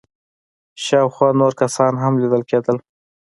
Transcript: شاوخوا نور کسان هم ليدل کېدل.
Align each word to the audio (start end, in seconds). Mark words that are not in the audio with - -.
شاوخوا 0.85 1.29
نور 1.39 1.53
کسان 1.61 1.93
هم 2.03 2.13
ليدل 2.21 2.43
کېدل. 2.49 2.77